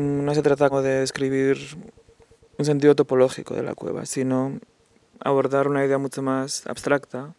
mm, 0.00 0.24
no 0.24 0.34
se 0.34 0.42
trata 0.42 0.68
de 0.80 1.00
describir 1.00 1.58
un 2.58 2.64
sentido 2.64 2.94
topológico 2.94 3.54
de 3.54 3.62
la 3.62 3.74
cueva, 3.74 4.06
sino 4.06 4.58
abordar 5.20 5.68
una 5.68 5.84
idea 5.84 5.98
mucho 5.98 6.22
más 6.22 6.66
abstracta 6.66 7.34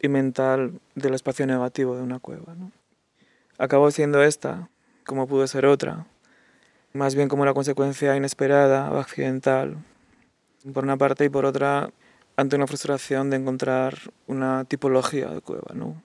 y 0.00 0.08
mental 0.08 0.80
del 0.94 1.14
espacio 1.14 1.46
negativo 1.46 1.96
de 1.96 2.02
una 2.02 2.18
cueva. 2.18 2.54
Acabó 3.58 3.90
siendo 3.90 4.22
esta, 4.22 4.68
como 5.04 5.26
pudo 5.26 5.46
ser 5.46 5.66
otra, 5.66 6.06
más 6.92 7.14
bien 7.14 7.28
como 7.28 7.42
una 7.42 7.54
consecuencia 7.54 8.16
inesperada 8.16 8.90
o 8.90 8.98
accidental, 8.98 9.76
por 10.72 10.84
una 10.84 10.96
parte, 10.96 11.24
y 11.24 11.28
por 11.28 11.44
otra, 11.44 11.90
ante 12.36 12.56
una 12.56 12.66
frustración 12.66 13.30
de 13.30 13.36
encontrar 13.36 13.98
una 14.26 14.64
tipología 14.64 15.28
de 15.28 15.40
cueva, 15.40 15.74
¿no? 15.74 16.02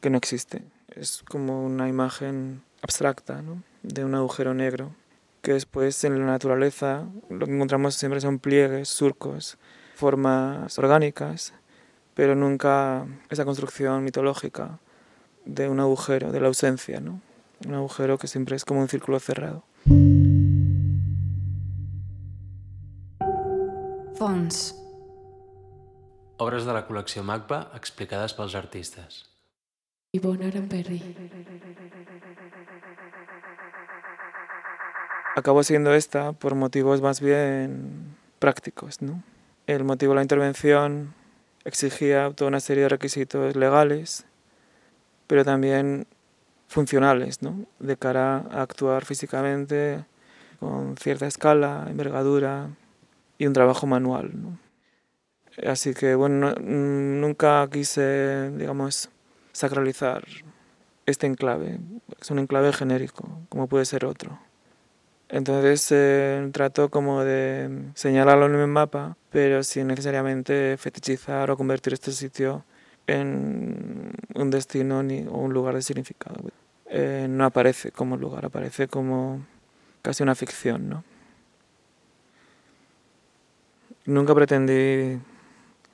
que 0.00 0.10
no 0.10 0.18
existe. 0.18 0.62
Es 0.94 1.22
como 1.28 1.64
una 1.64 1.88
imagen 1.88 2.62
abstracta 2.82 3.42
¿no? 3.42 3.62
de 3.82 4.04
un 4.04 4.14
agujero 4.14 4.54
negro, 4.54 4.92
que 5.46 5.52
después 5.52 6.02
en 6.02 6.18
la 6.18 6.26
naturaleza 6.26 7.04
lo 7.30 7.46
que 7.46 7.54
encontramos 7.54 7.94
siempre 7.94 8.20
son 8.20 8.40
pliegues, 8.40 8.88
surcos, 8.88 9.58
formas 9.94 10.76
orgánicas, 10.76 11.54
pero 12.14 12.34
nunca 12.34 13.06
esa 13.30 13.44
construcción 13.44 14.02
mitológica 14.02 14.80
de 15.44 15.68
un 15.68 15.78
agujero, 15.78 16.32
de 16.32 16.40
la 16.40 16.48
ausencia, 16.48 16.98
¿no? 16.98 17.20
un 17.64 17.74
agujero 17.74 18.18
que 18.18 18.26
siempre 18.26 18.56
es 18.56 18.64
como 18.64 18.80
un 18.80 18.88
círculo 18.88 19.20
cerrado. 19.20 19.62
Fons. 24.18 24.74
Obres 26.38 26.66
de 26.66 26.72
la 26.74 26.88
col·lecció 26.88 27.22
MACBA 27.22 27.70
explicades 27.78 28.34
pels 28.34 28.58
artistes. 28.58 29.22
Ivonne 30.10 30.50
Aramberri. 30.50 30.98
Acabó 35.36 35.62
siendo 35.62 35.92
esta 35.92 36.32
por 36.32 36.54
motivos 36.54 37.02
más 37.02 37.20
bien 37.20 38.16
prácticos. 38.38 39.02
¿no? 39.02 39.22
El 39.66 39.84
motivo 39.84 40.12
de 40.12 40.16
la 40.16 40.22
intervención 40.22 41.12
exigía 41.66 42.30
toda 42.34 42.48
una 42.48 42.60
serie 42.60 42.84
de 42.84 42.88
requisitos 42.88 43.54
legales, 43.54 44.24
pero 45.26 45.44
también 45.44 46.06
funcionales, 46.68 47.42
¿no? 47.42 47.66
de 47.80 47.98
cara 47.98 48.46
a 48.50 48.62
actuar 48.62 49.04
físicamente 49.04 50.06
con 50.58 50.96
cierta 50.96 51.26
escala, 51.26 51.84
envergadura, 51.90 52.70
y 53.36 53.46
un 53.46 53.52
trabajo 53.52 53.86
manual. 53.86 54.32
Así 55.66 55.92
que 55.92 56.14
bueno, 56.14 56.54
mm, 56.58 57.20
nunca 57.20 57.68
quise, 57.70 58.50
digamos, 58.52 59.10
sacralizar 59.52 60.24
este 61.04 61.26
enclave. 61.26 61.78
Es 62.22 62.30
un 62.30 62.38
enclave 62.38 62.72
genérico, 62.72 63.42
como 63.50 63.66
puede 63.66 63.84
ser 63.84 64.06
otro. 64.06 64.45
Entonces 65.28 65.88
eh, 65.90 66.48
trato 66.52 66.88
como 66.88 67.24
de 67.24 67.90
señalarlo 67.94 68.46
en 68.46 68.54
el 68.54 68.66
mapa, 68.68 69.16
pero 69.30 69.62
sin 69.64 69.88
necesariamente 69.88 70.76
fetichizar 70.78 71.50
o 71.50 71.56
convertir 71.56 71.92
este 71.94 72.12
sitio 72.12 72.64
en 73.06 74.12
un 74.34 74.50
destino 74.50 75.02
ni, 75.02 75.26
o 75.26 75.38
un 75.38 75.52
lugar 75.52 75.74
de 75.74 75.82
significado. 75.82 76.36
Eh, 76.86 77.26
no 77.28 77.44
aparece 77.44 77.90
como 77.90 78.16
lugar, 78.16 78.46
aparece 78.46 78.86
como 78.86 79.44
casi 80.02 80.22
una 80.22 80.36
ficción, 80.36 80.88
¿no? 80.88 81.04
Nunca 84.04 84.32
pretendí 84.36 85.18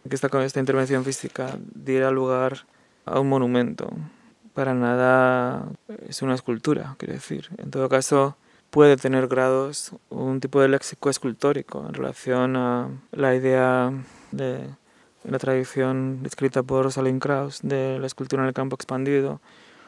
que 0.09 0.15
esta, 0.15 0.45
esta 0.45 0.61
intervención 0.61 1.03
física 1.05 1.57
diera 1.75 2.11
lugar 2.11 2.67
a 3.07 3.21
un 3.21 3.31
monumento. 3.31 3.91
Para 4.53 4.75
nada 4.75 5.67
es 6.07 6.21
una 6.21 6.35
escultura, 6.35 6.95
quiero 6.99 7.15
decir. 7.15 7.49
En 7.57 7.71
todo 7.71 7.89
caso, 7.89 8.37
puede 8.73 8.97
tener 8.97 9.29
grados 9.29 9.93
un 10.09 10.41
tipo 10.41 10.59
de 10.63 10.69
léxico 10.69 11.11
escultórico 11.11 11.85
en 11.87 11.93
relación 11.93 12.57
a 12.57 12.89
la 13.11 13.35
idea 13.35 13.93
de 14.31 14.67
la 15.25 15.39
tradición 15.39 16.23
escrita 16.25 16.63
por 16.63 16.85
Rosalind 16.85 17.21
Krauss 17.21 17.61
de 17.63 17.99
la 17.99 18.07
escultura 18.07 18.43
en 18.43 18.49
el 18.49 18.55
campo 18.55 18.75
expandido, 18.75 19.43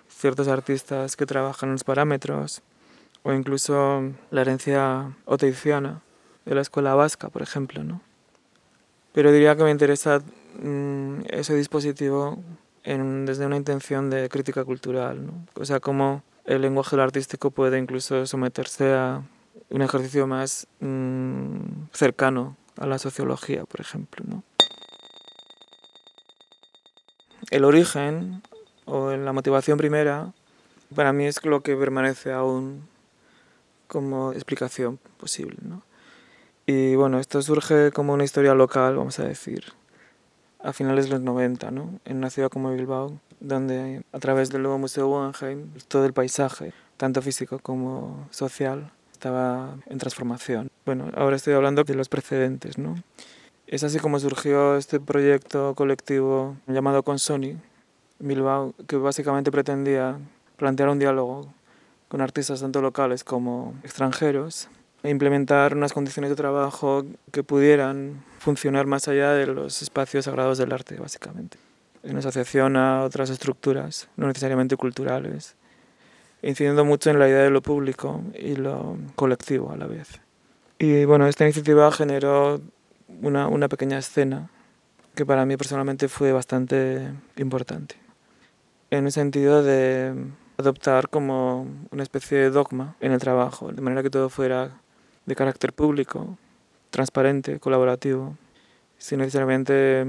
ciertos 0.06 0.48
artistas 0.48 1.16
que 1.16 1.25
trabajan 1.25 1.70
en 1.70 1.72
los 1.76 1.84
parámetros, 1.84 2.60
o 3.22 3.32
incluso 3.32 4.03
la 4.31 4.42
herencia 4.42 5.16
oteiciana 5.25 6.03
de 6.44 6.54
la 6.54 6.60
escuela 6.60 6.94
vasca, 6.94 7.30
por 7.30 7.41
ejemplo, 7.41 7.82
¿no? 7.82 8.03
Pero 9.14 9.32
diría 9.32 9.56
que 9.56 9.64
me 9.64 9.70
interesa 9.70 10.20
mmm, 10.62 11.20
ese 11.30 11.54
dispositivo 11.54 12.38
desde 12.84 13.47
una 13.47 13.56
intención 13.56 14.10
de 14.10 14.28
crítica 14.28 14.62
cultural, 14.62 15.25
¿no? 15.25 15.32
o 15.54 15.64
sea, 15.64 15.80
cómo 15.80 16.22
el 16.44 16.62
lenguaje 16.62 17.00
artístico 17.00 17.50
puede 17.50 17.78
incluso 17.78 18.27
someterse 18.27 18.93
a 18.93 19.22
un 19.71 19.82
ejercicio 19.82 20.27
más 20.27 20.66
mmm, 20.81 21.87
cercano 21.93 22.56
a 22.77 22.87
la 22.87 22.99
sociología, 22.99 23.65
por 23.65 23.81
ejemplo. 23.81 24.43
El 27.50 27.65
origen 27.65 28.43
o 28.84 29.10
la 29.12 29.33
motivación 29.33 29.78
primera 29.78 30.33
para 30.94 31.12
mí 31.12 31.27
es 31.27 31.44
lo 31.44 31.62
que 31.62 31.77
permanece 31.77 32.33
aún 32.33 32.87
como 33.87 34.33
explicación 34.33 34.99
posible. 35.19 35.59
¿no? 35.62 35.83
Y 36.66 36.94
bueno, 36.94 37.19
esto 37.19 37.43
surge 37.43 37.93
como 37.93 38.12
una 38.12 38.25
historia 38.25 38.54
local, 38.54 38.97
vamos 38.97 39.19
a 39.19 39.25
decir, 39.25 39.72
a 40.62 40.72
finales 40.72 41.06
de 41.06 41.12
los 41.12 41.21
90, 41.21 41.71
¿no? 41.71 42.00
en 42.04 42.19
una 42.19 42.31
ciudad 42.31 42.49
como 42.49 42.72
Bilbao, 42.72 43.19
donde 43.41 44.03
a 44.12 44.19
través 44.19 44.50
del 44.50 44.62
nuevo 44.62 44.78
Museo 44.78 45.09
Guggenheim 45.09 45.71
todo 45.89 46.05
el 46.06 46.12
paisaje, 46.12 46.72
tanto 46.97 47.22
físico 47.22 47.59
como 47.59 48.27
social, 48.31 48.91
estaba 49.12 49.77
en 49.87 49.99
transformación. 49.99 50.71
Bueno, 50.84 51.11
ahora 51.15 51.37
estoy 51.37 51.55
hablando 51.55 51.84
de 51.84 51.95
los 51.95 52.09
precedentes. 52.09 52.78
¿no? 52.78 52.97
Es 53.67 53.83
así 53.83 53.99
como 53.99 54.19
surgió 54.19 54.77
este 54.77 55.00
proyecto 55.00 55.75
colectivo 55.75 56.56
llamado 56.67 57.03
Consoni, 57.03 57.56
Bilbao, 58.19 58.75
que 58.87 58.97
básicamente 58.97 59.51
pretendía 59.51 60.19
plantear 60.56 60.89
un 60.89 60.99
diálogo 60.99 61.53
con 62.09 62.21
artistas 62.21 62.61
tanto 62.61 62.81
locales 62.81 63.25
como 63.25 63.75
extranjeros 63.83 64.69
e 65.03 65.11
implementar 65.11 65.77
unas 65.77 65.93
condiciones 65.93 66.31
de 66.31 66.37
trabajo 66.37 67.05
que 67.33 67.43
pudieran 67.43 68.22
funcionar 68.39 68.87
más 68.87 69.09
allá 69.09 69.33
de 69.33 69.47
los 69.47 69.83
espacios 69.83 70.27
sagrados 70.27 70.59
del 70.59 70.72
arte, 70.72 70.97
básicamente, 70.97 71.59
en 72.04 72.16
asociación 72.16 72.76
a 72.76 73.03
otras 73.03 73.31
estructuras, 73.31 74.09
no 74.16 74.26
necesariamente 74.26 74.76
culturales, 74.76 75.56
incidiendo 76.42 76.84
mucho 76.84 77.10
en 77.10 77.19
la 77.19 77.28
idea 77.28 77.42
de 77.42 77.50
lo 77.50 77.62
público 77.62 78.22
y 78.38 78.56
lo 78.56 78.98
colectivo 79.16 79.72
a 79.72 79.76
la 79.76 79.87
vez. 79.87 80.20
Y 80.78 81.04
bueno, 81.04 81.26
esta 81.26 81.44
iniciativa 81.44 81.91
generó 81.91 82.60
una, 83.22 83.48
una 83.48 83.69
pequeña 83.69 83.98
escena 83.98 84.50
que 85.15 85.25
para 85.25 85.47
mí 85.47 85.56
personalmente 85.56 86.09
fue 86.09 86.32
bastante 86.32 87.12
importante, 87.37 87.97
en 88.91 89.06
el 89.06 89.12
sentido 89.12 89.62
de 89.62 90.15
adoptar 90.56 91.09
como 91.09 91.66
una 91.91 92.03
especie 92.03 92.38
de 92.38 92.50
dogma 92.50 92.97
en 93.00 93.12
el 93.12 93.21
trabajo, 93.21 93.72
de 93.72 93.81
manera 93.81 94.03
que 94.03 94.10
todo 94.10 94.28
fuera 94.28 94.81
de 95.25 95.34
carácter 95.34 95.72
público, 95.72 96.36
transparente, 96.91 97.59
colaborativo, 97.59 98.36
sin 98.98 99.19
necesariamente 99.19 100.06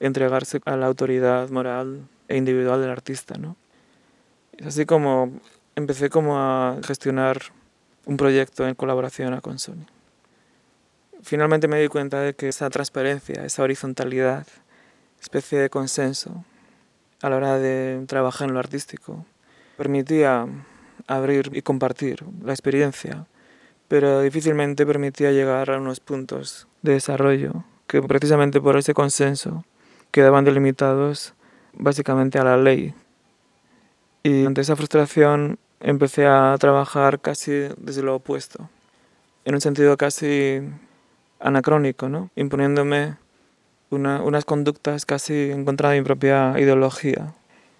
entregarse 0.00 0.60
a 0.64 0.76
la 0.76 0.86
autoridad 0.86 1.48
moral 1.50 2.08
e 2.28 2.36
individual 2.36 2.80
del 2.80 2.90
artista. 2.90 3.36
¿no? 3.38 3.56
Es 4.56 4.66
así 4.66 4.86
como 4.86 5.40
empecé 5.74 6.10
como 6.10 6.38
a 6.38 6.78
gestionar 6.84 7.40
un 8.04 8.16
proyecto 8.16 8.66
en 8.66 8.74
colaboración 8.74 9.40
con 9.40 9.58
Sony. 9.58 9.86
Finalmente 11.22 11.68
me 11.68 11.80
di 11.80 11.88
cuenta 11.88 12.20
de 12.20 12.34
que 12.34 12.48
esa 12.48 12.70
transparencia, 12.70 13.44
esa 13.44 13.62
horizontalidad, 13.62 14.46
especie 15.20 15.58
de 15.58 15.70
consenso 15.70 16.44
a 17.22 17.30
la 17.30 17.36
hora 17.36 17.58
de 17.58 18.04
trabajar 18.06 18.48
en 18.48 18.54
lo 18.54 18.60
artístico, 18.60 19.24
permitía 19.76 20.46
abrir 21.06 21.50
y 21.52 21.62
compartir 21.62 22.24
la 22.42 22.52
experiencia 22.52 23.26
pero 23.88 24.20
difícilmente 24.20 24.84
permitía 24.86 25.32
llegar 25.32 25.70
a 25.70 25.78
unos 25.78 26.00
puntos 26.00 26.66
de 26.82 26.92
desarrollo 26.92 27.64
que 27.86 28.02
precisamente 28.02 28.60
por 28.60 28.76
ese 28.76 28.94
consenso 28.94 29.64
quedaban 30.10 30.44
delimitados 30.44 31.34
básicamente 31.72 32.38
a 32.38 32.44
la 32.44 32.56
ley. 32.56 32.94
Y 34.22 34.46
ante 34.46 34.60
esa 34.60 34.76
frustración 34.76 35.58
empecé 35.80 36.26
a 36.26 36.56
trabajar 36.58 37.20
casi 37.20 37.52
desde 37.76 38.02
lo 38.02 38.16
opuesto, 38.16 38.68
en 39.44 39.54
un 39.54 39.60
sentido 39.60 39.96
casi 39.96 40.60
anacrónico, 41.38 42.08
¿no? 42.08 42.30
imponiéndome 42.34 43.16
una, 43.90 44.22
unas 44.22 44.44
conductas 44.44 45.06
casi 45.06 45.50
en 45.50 45.64
contra 45.64 45.90
de 45.90 46.00
mi 46.00 46.04
propia 46.04 46.54
ideología, 46.58 47.34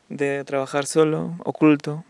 de 0.09 0.45
trabajar 0.45 0.87
solo, 0.87 1.35
oculto, 1.45 2.05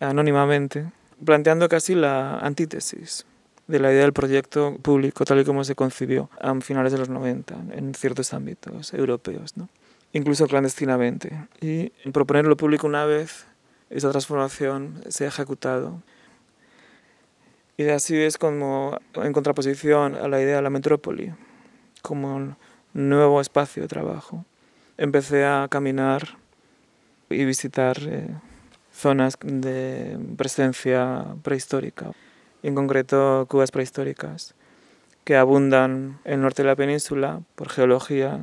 anónimamente, 0.00 0.90
planteando 1.24 1.68
casi 1.68 1.94
la 1.94 2.38
antítesis 2.38 3.24
de 3.66 3.80
la 3.80 3.90
idea 3.92 4.02
del 4.02 4.12
proyecto 4.12 4.76
público 4.80 5.24
tal 5.24 5.40
y 5.40 5.44
como 5.44 5.64
se 5.64 5.74
concibió 5.74 6.30
a 6.40 6.54
finales 6.60 6.92
de 6.92 6.98
los 6.98 7.08
90 7.08 7.54
en 7.72 7.94
ciertos 7.94 8.32
ámbitos 8.32 8.94
europeos, 8.94 9.56
¿no? 9.56 9.68
incluso 10.12 10.46
clandestinamente. 10.46 11.48
Y 11.60 11.90
proponer 12.10 12.46
lo 12.46 12.56
público 12.56 12.86
una 12.86 13.04
vez, 13.04 13.46
esa 13.90 14.10
transformación 14.10 15.02
se 15.08 15.24
ha 15.24 15.28
ejecutado. 15.28 16.02
Y 17.76 17.88
así 17.88 18.16
es 18.16 18.38
como 18.38 18.98
en 19.14 19.32
contraposición 19.32 20.14
a 20.14 20.28
la 20.28 20.40
idea 20.40 20.56
de 20.56 20.62
la 20.62 20.70
metrópoli, 20.70 21.34
como 22.02 22.36
un 22.36 22.56
nuevo 22.94 23.40
espacio 23.40 23.82
de 23.82 23.88
trabajo. 23.88 24.44
Empecé 24.96 25.44
a 25.44 25.68
caminar 25.68 26.38
y 27.28 27.44
visitar 27.44 27.98
eh, 28.00 28.28
zonas 28.92 29.36
de 29.42 30.18
presencia 30.38 31.26
prehistórica, 31.42 32.12
en 32.66 32.74
concreto 32.74 33.46
cubas 33.48 33.70
prehistóricas, 33.70 34.56
que 35.22 35.36
abundan 35.36 36.18
en 36.24 36.34
el 36.34 36.40
norte 36.40 36.62
de 36.62 36.68
la 36.68 36.74
península 36.74 37.42
por 37.54 37.68
geología, 37.68 38.40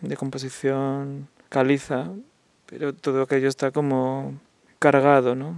de 0.00 0.16
composición 0.16 1.28
caliza, 1.48 2.10
pero 2.66 2.92
todo 2.92 3.22
aquello 3.22 3.48
está 3.48 3.70
como 3.70 4.34
cargado, 4.80 5.36
¿no? 5.36 5.56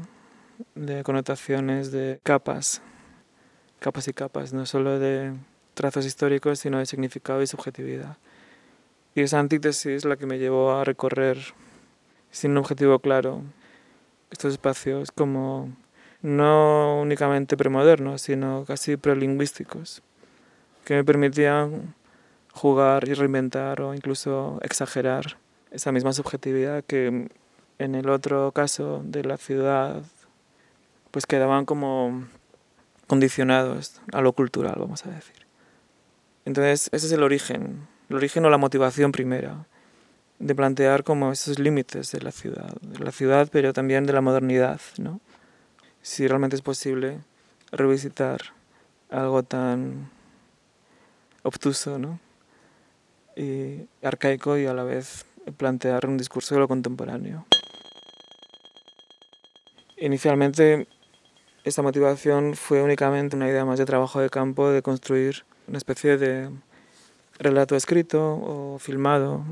De 0.74 1.02
connotaciones, 1.02 1.92
de 1.92 2.20
capas, 2.22 2.82
capas 3.80 4.06
y 4.08 4.12
capas, 4.12 4.52
no 4.52 4.66
solo 4.66 4.98
de 4.98 5.32
trazos 5.72 6.04
históricos, 6.04 6.58
sino 6.58 6.78
de 6.78 6.84
significado 6.84 7.40
y 7.40 7.46
subjetividad. 7.46 8.18
Y 9.14 9.22
esa 9.22 9.38
antítesis 9.38 9.86
es 9.86 10.04
la 10.04 10.16
que 10.16 10.26
me 10.26 10.38
llevó 10.38 10.72
a 10.72 10.84
recorrer 10.84 11.38
sin 12.30 12.50
un 12.50 12.58
objetivo 12.58 12.98
claro 12.98 13.40
estos 14.30 14.52
espacios 14.52 15.10
como 15.10 15.70
no 16.26 17.00
únicamente 17.00 17.56
premodernos, 17.56 18.22
sino 18.22 18.64
casi 18.66 18.96
prelingüísticos, 18.96 20.02
que 20.84 20.94
me 20.94 21.04
permitían 21.04 21.94
jugar 22.52 23.06
y 23.08 23.14
reinventar 23.14 23.80
o 23.80 23.94
incluso 23.94 24.58
exagerar 24.62 25.38
esa 25.70 25.92
misma 25.92 26.12
subjetividad 26.12 26.82
que 26.82 27.28
en 27.78 27.94
el 27.94 28.08
otro 28.08 28.50
caso 28.50 29.02
de 29.04 29.22
la 29.22 29.36
ciudad 29.36 30.02
pues 31.12 31.26
quedaban 31.26 31.64
como 31.64 32.24
condicionados 33.06 34.00
a 34.12 34.20
lo 34.20 34.32
cultural, 34.32 34.74
vamos 34.78 35.06
a 35.06 35.10
decir. 35.10 35.46
Entonces, 36.44 36.88
ese 36.92 37.06
es 37.06 37.12
el 37.12 37.22
origen, 37.22 37.86
el 38.08 38.16
origen 38.16 38.44
o 38.44 38.50
la 38.50 38.58
motivación 38.58 39.12
primera 39.12 39.64
de 40.40 40.54
plantear 40.56 41.04
como 41.04 41.30
esos 41.30 41.60
límites 41.60 42.10
de 42.10 42.20
la 42.20 42.32
ciudad, 42.32 42.74
de 42.80 43.04
la 43.04 43.12
ciudad 43.12 43.48
pero 43.52 43.72
también 43.72 44.06
de 44.06 44.12
la 44.12 44.22
modernidad, 44.22 44.80
¿no? 44.98 45.20
Si 46.06 46.28
realmente 46.28 46.54
es 46.54 46.62
posible 46.62 47.18
revisitar 47.72 48.40
algo 49.10 49.42
tan 49.42 50.08
obtuso, 51.42 51.98
¿no? 51.98 52.20
Y 53.34 53.88
arcaico 54.06 54.56
y 54.56 54.66
a 54.66 54.72
la 54.72 54.84
vez 54.84 55.26
plantear 55.56 56.06
un 56.06 56.16
discurso 56.16 56.54
de 56.54 56.60
lo 56.60 56.68
contemporáneo. 56.68 57.44
Inicialmente 59.96 60.86
esta 61.64 61.82
motivación 61.82 62.54
fue 62.54 62.82
únicamente 62.82 63.34
una 63.34 63.48
idea 63.48 63.64
más 63.64 63.80
de 63.80 63.84
trabajo 63.84 64.20
de 64.20 64.30
campo, 64.30 64.70
de 64.70 64.82
construir 64.82 65.44
una 65.66 65.78
especie 65.78 66.18
de 66.18 66.50
relato 67.40 67.74
escrito 67.74 68.22
o 68.22 68.78
filmado. 68.78 69.44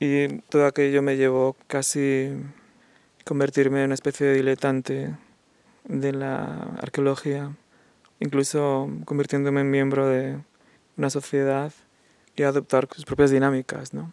Y 0.00 0.40
todo 0.50 0.66
aquello 0.66 1.00
me 1.02 1.16
llevó 1.16 1.54
casi 1.68 2.32
a 3.20 3.24
convertirme 3.24 3.78
en 3.78 3.84
una 3.84 3.94
especie 3.94 4.26
de 4.26 4.34
diletante 4.34 5.14
de 5.88 6.12
la 6.12 6.76
arqueología, 6.80 7.54
incluso 8.20 8.90
convirtiéndome 9.04 9.60
en 9.60 9.70
miembro 9.70 10.06
de 10.06 10.38
una 10.96 11.10
sociedad 11.10 11.72
y 12.34 12.42
adoptar 12.42 12.88
sus 12.94 13.04
propias 13.04 13.30
dinámicas. 13.30 13.94
¿no? 13.94 14.12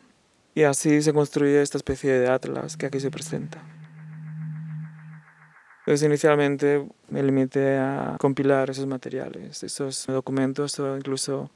Y 0.55 0.63
así 0.63 1.01
se 1.01 1.13
construye 1.13 1.61
esta 1.61 1.77
especie 1.77 2.11
de 2.11 2.29
atlas 2.29 2.77
que 2.77 2.85
aquí 2.85 2.99
se 2.99 3.11
presenta. 3.11 3.61
Entonces 5.79 6.07
inicialmente 6.07 6.87
me 7.09 7.21
limité 7.23 7.77
a 7.77 8.15
compilar 8.19 8.69
esos 8.69 8.85
materiales, 8.85 9.63
esos 9.63 10.05
documentos 10.07 10.79
o 10.79 10.95
incluso 10.95 11.51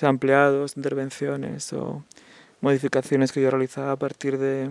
ampliados, 0.00 0.76
intervenciones 0.76 1.72
o 1.74 2.02
modificaciones 2.62 3.32
que 3.32 3.42
yo 3.42 3.50
realizaba 3.50 3.92
a 3.92 3.96
partir 3.96 4.38
de, 4.38 4.70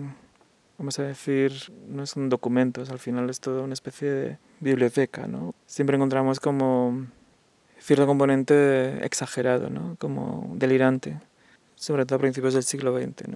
vamos 0.76 0.98
a 0.98 1.04
decir, 1.04 1.52
no 1.88 2.04
son 2.06 2.28
documentos, 2.28 2.90
al 2.90 2.98
final 2.98 3.30
es 3.30 3.38
todo 3.38 3.62
una 3.62 3.74
especie 3.74 4.10
de 4.10 4.38
biblioteca, 4.60 5.26
¿no? 5.26 5.54
Siempre 5.66 5.96
encontramos 5.96 6.40
como 6.40 7.06
cierto 7.78 8.06
componente 8.06 9.04
exagerado, 9.04 9.70
¿no? 9.70 9.96
Como 9.98 10.52
delirante, 10.56 11.20
sobre 11.74 12.06
todo 12.06 12.16
a 12.16 12.20
principios 12.20 12.54
del 12.54 12.62
siglo 12.62 12.96
XX. 12.98 13.28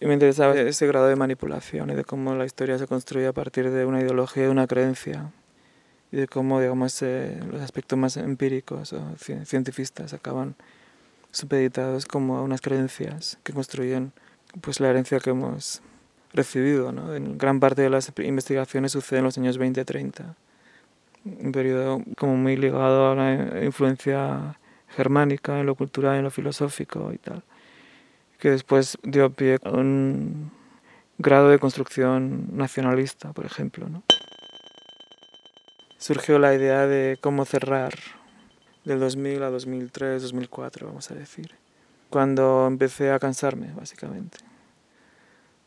Y 0.00 0.06
me 0.06 0.14
interesaba 0.14 0.54
ese 0.54 0.86
grado 0.86 1.06
de 1.08 1.16
manipulación 1.16 1.90
y 1.90 1.94
de 1.94 2.04
cómo 2.04 2.34
la 2.34 2.44
historia 2.44 2.78
se 2.78 2.86
construye 2.86 3.26
a 3.26 3.32
partir 3.32 3.70
de 3.70 3.86
una 3.86 4.00
ideología 4.00 4.44
y 4.44 4.48
una 4.48 4.66
creencia 4.66 5.30
y 6.12 6.16
de 6.16 6.28
cómo 6.28 6.60
digamos, 6.60 7.00
eh, 7.02 7.40
los 7.50 7.62
aspectos 7.62 7.98
más 7.98 8.16
empíricos 8.16 8.92
o 8.92 9.02
cientifistas 9.16 10.12
acaban 10.12 10.54
supeditados 11.30 12.06
como 12.06 12.36
a 12.36 12.42
unas 12.42 12.60
creencias 12.60 13.38
que 13.42 13.52
construyen 13.52 14.12
pues, 14.60 14.80
la 14.80 14.88
herencia 14.90 15.18
que 15.20 15.30
hemos 15.30 15.82
recibido. 16.32 16.92
¿no? 16.92 17.14
En 17.14 17.38
gran 17.38 17.60
parte 17.60 17.82
de 17.82 17.90
las 17.90 18.12
investigaciones 18.18 18.92
sucede 18.92 19.18
en 19.18 19.24
los 19.24 19.38
años 19.38 19.58
20-30, 19.58 20.34
un 21.24 21.52
periodo 21.52 22.02
como 22.16 22.36
muy 22.36 22.56
ligado 22.56 23.10
a 23.10 23.14
la 23.14 23.64
influencia 23.64 24.58
germánica 24.88 25.58
en 25.58 25.66
lo 25.66 25.74
cultural, 25.74 26.16
en 26.16 26.24
lo 26.24 26.30
filosófico 26.30 27.12
y 27.12 27.18
tal 27.18 27.42
que 28.38 28.50
después 28.50 28.98
dio 29.02 29.30
pie 29.30 29.58
a 29.64 29.70
un 29.70 30.50
grado 31.18 31.48
de 31.48 31.58
construcción 31.58 32.56
nacionalista, 32.56 33.32
por 33.32 33.46
ejemplo. 33.46 33.88
¿no? 33.88 34.02
Surgió 35.98 36.38
la 36.38 36.54
idea 36.54 36.86
de 36.86 37.18
cómo 37.20 37.44
cerrar 37.44 37.94
del 38.84 39.00
2000 39.00 39.42
a 39.42 39.50
2003, 39.50 40.22
2004, 40.22 40.86
vamos 40.86 41.10
a 41.10 41.14
decir, 41.14 41.56
cuando 42.10 42.66
empecé 42.66 43.10
a 43.10 43.18
cansarme, 43.18 43.72
básicamente. 43.74 44.38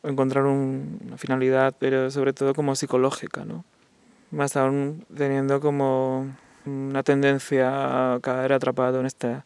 Encontrar 0.04 0.46
una 0.46 1.18
finalidad, 1.18 1.76
pero 1.78 2.10
sobre 2.12 2.34
todo 2.34 2.54
como 2.54 2.76
psicológica, 2.76 3.46
¿no? 3.46 3.66
Más 4.32 4.56
aún 4.56 5.06
teniendo 5.16 5.60
como 5.60 6.28
una 6.66 7.04
tendencia 7.04 8.14
a 8.14 8.20
caer 8.20 8.54
atrapado 8.54 9.00
en 9.00 9.06
esta 9.06 9.46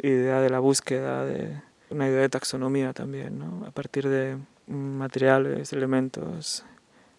idea 0.00 0.40
de 0.40 0.50
la 0.50 0.60
búsqueda 0.60 1.24
de, 1.24 1.60
una 1.90 2.08
idea 2.08 2.20
de 2.20 2.28
taxonomía 2.28 2.92
también, 2.92 3.38
¿no? 3.38 3.66
a 3.66 3.70
partir 3.70 4.08
de 4.08 4.36
materiales, 4.66 5.72
elementos, 5.72 6.64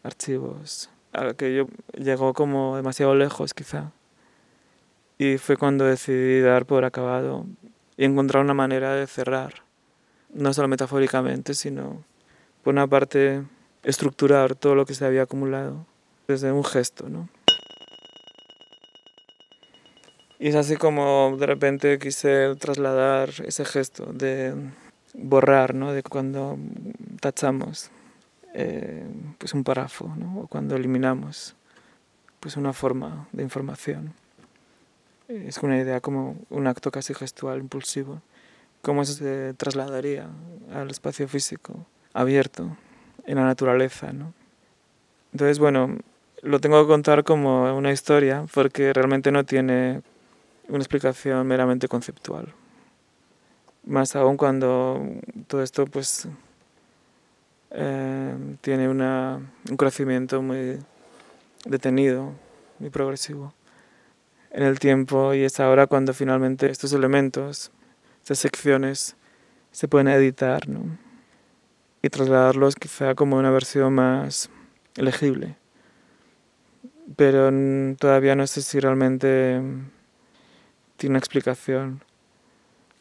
archivos, 0.03 0.89
a 1.13 1.33
que 1.33 1.55
yo 1.55 1.67
llegó 1.93 2.33
como 2.33 2.75
demasiado 2.75 3.15
lejos 3.15 3.53
quizá. 3.53 3.91
Y 5.17 5.37
fue 5.37 5.57
cuando 5.57 5.85
decidí 5.85 6.39
dar 6.39 6.65
por 6.65 6.85
acabado 6.85 7.45
y 7.97 8.05
encontrar 8.05 8.43
una 8.43 8.53
manera 8.53 8.93
de 8.93 9.07
cerrar, 9.07 9.63
no 10.33 10.53
solo 10.53 10.67
metafóricamente, 10.67 11.53
sino 11.55 12.03
una 12.69 12.87
parte 12.87 13.43
estructurar 13.83 14.55
todo 14.55 14.75
lo 14.75 14.85
que 14.85 14.93
se 14.93 15.05
había 15.05 15.23
acumulado 15.23 15.85
desde 16.27 16.51
un 16.51 16.63
gesto, 16.63 17.09
¿no? 17.09 17.29
Y 20.39 20.47
es 20.47 20.55
así 20.55 20.77
como 20.77 21.35
de 21.37 21.45
repente 21.45 21.99
quise 21.99 22.55
trasladar 22.55 23.29
ese 23.45 23.65
gesto 23.65 24.05
de 24.13 24.53
borrar, 25.13 25.75
¿no? 25.75 25.91
de 25.91 26.01
cuando 26.01 26.57
tachamos 27.19 27.91
eh, 28.53 29.05
pues 29.37 29.53
un 29.53 29.65
párrafo, 29.65 30.13
¿no? 30.15 30.41
o 30.41 30.47
cuando 30.47 30.77
eliminamos 30.77 31.55
pues 32.39 32.55
una 32.55 32.71
forma 32.71 33.27
de 33.33 33.43
información. 33.43 34.13
Es 35.27 35.57
una 35.57 35.77
idea 35.77 35.99
como 35.99 36.37
un 36.49 36.67
acto 36.67 36.89
casi 36.89 37.13
gestual, 37.13 37.59
impulsivo. 37.59 38.21
¿Cómo 38.81 39.03
se 39.03 39.53
trasladaría 39.55 40.29
al 40.73 40.89
espacio 40.89 41.27
físico 41.27 41.85
abierto, 42.19 42.75
en 43.25 43.35
la 43.35 43.45
naturaleza? 43.45 44.11
¿no? 44.11 44.33
Entonces, 45.31 45.59
bueno, 45.59 45.97
lo 46.41 46.59
tengo 46.59 46.81
que 46.81 46.87
contar 46.87 47.23
como 47.23 47.75
una 47.75 47.91
historia 47.91 48.45
porque 48.53 48.93
realmente 48.93 49.31
no 49.31 49.43
tiene 49.45 50.01
una 50.67 50.79
explicación 50.79 51.45
meramente 51.47 51.87
conceptual. 51.87 52.53
Más 53.85 54.15
aún 54.15 54.37
cuando 54.37 55.01
todo 55.47 55.63
esto 55.63 55.85
pues 55.85 56.27
eh, 57.71 58.35
tiene 58.61 58.89
una, 58.89 59.39
un 59.69 59.77
crecimiento 59.77 60.41
muy 60.41 60.77
detenido, 61.65 62.33
muy 62.79 62.89
progresivo 62.89 63.53
en 64.51 64.63
el 64.63 64.79
tiempo 64.79 65.33
y 65.33 65.43
es 65.43 65.59
ahora 65.59 65.87
cuando 65.87 66.13
finalmente 66.13 66.69
estos 66.69 66.93
elementos, 66.93 67.71
estas 68.21 68.39
secciones 68.39 69.15
se 69.71 69.87
pueden 69.87 70.07
editar 70.07 70.67
¿no? 70.67 70.97
Y 72.01 72.09
trasladarlos 72.09 72.75
quizá 72.75 73.15
como 73.15 73.37
una 73.37 73.51
versión 73.51 73.93
más 73.93 74.49
legible. 74.95 75.57
Pero 77.15 77.51
todavía 77.97 78.35
no 78.35 78.47
sé 78.47 78.61
si 78.61 78.79
realmente 78.79 79.61
tiene 80.97 81.13
una 81.13 81.19
explicación 81.19 82.03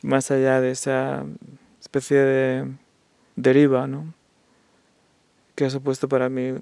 más 0.02 0.30
allá 0.30 0.60
de 0.60 0.70
esa 0.70 1.24
especie 1.80 2.18
de 2.18 2.72
deriva, 3.36 3.86
¿no? 3.86 4.14
Que 5.54 5.66
ha 5.66 5.70
supuesto 5.70 6.08
para 6.08 6.28
mí 6.28 6.54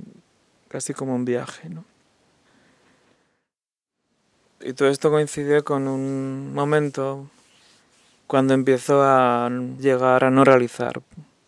casi 0.68 0.94
como 0.94 1.14
un 1.14 1.24
viaje, 1.24 1.68
¿no? 1.68 1.84
Y 4.60 4.72
todo 4.72 4.88
esto 4.88 5.10
coincide 5.10 5.62
con 5.62 5.86
un 5.86 6.52
momento 6.54 7.28
cuando 8.26 8.54
empiezo 8.54 9.02
a 9.02 9.48
llegar 9.78 10.24
a 10.24 10.30
no 10.30 10.44
realizar 10.44 11.00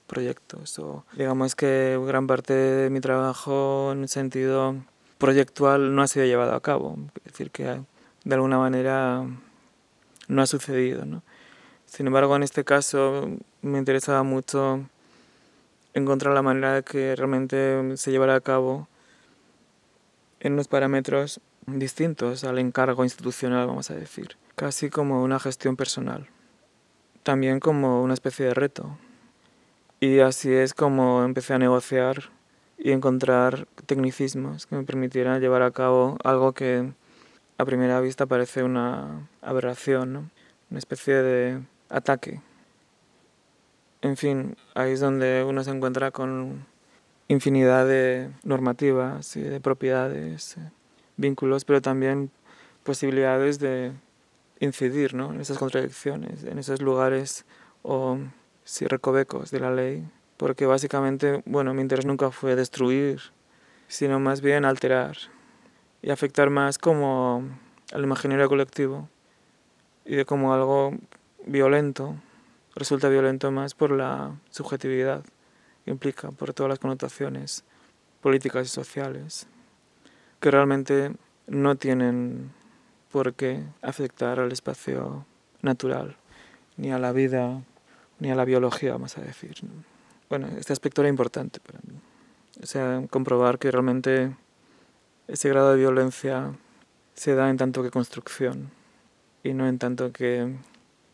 proyectos. 0.09 0.77
O 0.81 1.05
digamos 1.13 1.55
que 1.55 1.97
gran 2.05 2.27
parte 2.27 2.53
de 2.53 2.91
mi 2.91 3.01
trabajo 3.01 3.93
en 3.93 4.09
sentido 4.09 4.75
proyectual 5.19 5.95
no 5.95 6.03
ha 6.03 6.09
sido 6.09 6.27
llevado 6.27 6.55
a 6.55 6.61
cabo. 6.61 6.97
Es 7.19 7.33
decir, 7.33 7.53
que 7.53 7.81
de 8.25 8.35
alguna 8.35 8.59
manera 8.59 9.25
no 10.27 10.43
ha 10.43 10.47
sucedido. 10.47 11.05
¿no? 11.05 11.23
Sin 11.87 12.07
embargo, 12.09 12.35
en 12.35 12.43
este 12.43 12.65
caso 12.65 13.29
me 13.63 13.79
interesaba 13.79 14.23
mucho 14.25 14.85
encontrar 15.95 16.35
la 16.35 16.43
manera 16.43 16.75
de 16.75 16.83
que 16.83 17.15
realmente 17.17 17.97
se 17.97 18.11
llevara 18.11 18.35
a 18.35 18.41
cabo 18.41 18.89
en 20.41 20.53
unos 20.53 20.69
parámetros 20.69 21.41
distintos 21.67 22.45
al 22.45 22.59
encargo 22.59 23.05
institucional, 23.05 23.67
vamos 23.67 23.91
a 23.91 23.95
decir, 23.95 24.37
casi 24.55 24.91
como 24.91 25.23
una 25.23 25.39
gestión 25.41 25.77
personal, 25.77 26.29
también 27.23 27.61
como 27.61 28.03
una 28.03 28.15
especie 28.15 28.47
de 28.47 28.55
reto. 28.55 28.97
Y 30.01 30.21
así 30.21 30.53
es 30.53 30.75
como 30.75 31.25
empecé 31.25 31.55
a 31.55 31.59
negociar 31.59 32.31
y 32.79 32.93
encontrar 32.93 33.67
tecnicismos 33.87 34.67
que 34.67 34.77
me 34.77 34.85
permitieran 34.85 35.41
llevar 35.41 35.63
a 35.63 35.73
cabo 35.73 36.17
algo 36.23 36.53
que 36.53 36.93
a 37.59 37.65
primera 37.65 38.01
vista 38.01 38.27
parece 38.27 38.63
una 38.63 39.29
aberración, 39.43 40.13
¿no? 40.13 40.31
una 40.71 40.79
especie 40.79 41.15
de 41.15 41.61
ataque. 41.89 42.41
En 44.01 44.17
fin, 44.17 44.57
ahí 44.75 44.93
es 44.93 45.01
donde 45.01 45.45
uno 45.45 45.65
se 45.65 45.73
encuentra 45.73 46.13
con 46.13 46.65
infinidad 47.27 47.85
de 47.85 48.31
normativas 48.45 49.37
y 49.37 49.41
de 49.41 49.61
propiedades, 49.61 50.57
eh, 50.59 50.71
vínculos, 51.17 51.65
pero 51.65 51.83
también 51.83 52.31
posibilidades 52.85 53.59
de 53.59 53.91
incidir 54.61 55.15
¿no? 55.15 55.33
en 55.33 55.41
esas 55.41 55.59
contradicciones, 55.59 56.45
en 56.45 56.61
esos 56.61 56.81
lugares 56.81 57.45
o 57.83 58.19
si 58.69 58.87
recovecos 58.87 59.51
de 59.51 59.61
la 59.61 59.71
ley, 59.71 60.07
porque 60.37 60.67
básicamente, 60.67 61.43
bueno, 61.47 61.73
mi 61.73 61.81
interés 61.81 62.05
nunca 62.05 62.31
fue 62.31 62.55
destruir, 62.55 63.19
sino 63.87 64.21
más 64.21 64.43
bien 64.43 64.67
alterar 64.67 65.17
y 66.03 66.11
afectar 66.11 66.51
más 66.51 66.77
como 66.77 67.49
al 67.95 68.05
imaginario 68.05 68.47
colectivo 68.47 69.09
y 70.05 70.17
de 70.17 70.27
como 70.27 70.53
algo 70.53 70.93
violento 71.47 72.15
resulta 72.75 73.09
violento 73.09 73.51
más 73.51 73.73
por 73.73 73.91
la 73.91 74.39
subjetividad 74.51 75.25
que 75.87 75.91
implica, 75.91 76.31
por 76.31 76.53
todas 76.53 76.69
las 76.69 76.79
connotaciones 76.79 77.65
políticas 78.21 78.67
y 78.67 78.69
sociales, 78.69 79.47
que 80.41 80.51
realmente 80.51 81.15
no 81.47 81.77
tienen 81.77 82.53
por 83.11 83.33
qué 83.33 83.65
afectar 83.81 84.39
al 84.41 84.53
espacio 84.53 85.25
natural, 85.63 86.19
ni 86.77 86.93
a 86.93 86.99
la 86.99 87.13
vida, 87.13 87.63
ni 88.19 88.31
a 88.31 88.35
la 88.35 88.45
biología, 88.45 88.93
vamos 88.93 89.17
a 89.19 89.23
decir. 89.23 89.55
Bueno, 90.29 90.49
este 90.59 90.73
aspecto 90.73 91.03
era 91.03 91.09
importante 91.09 91.61
para 91.61 91.79
mí. 91.87 91.99
O 92.63 92.67
sea, 92.67 93.03
comprobar 93.11 93.59
que 93.59 93.71
realmente 93.71 94.35
ese 95.29 95.49
grado 95.49 95.71
de 95.71 95.79
violencia 95.79 96.53
se 97.15 97.35
da 97.35 97.51
en 97.51 97.57
tanto 97.57 97.83
que 97.83 97.91
construcción 97.91 98.71
y 99.43 99.55
no 99.55 99.67
en 99.67 99.79
tanto 99.79 100.13
que, 100.13 100.57